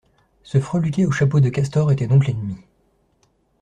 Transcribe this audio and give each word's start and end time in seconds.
Ce 0.41 0.59
freluquet 0.59 1.05
au 1.05 1.11
chapeau 1.11 1.39
de 1.41 1.49
castor 1.49 1.91
était 1.91 2.07
donc 2.07 2.25
l'ennemi. 2.25 2.57